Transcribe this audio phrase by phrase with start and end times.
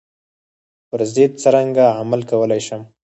[0.87, 2.81] پر ضد څرنګه عمل کولای شم.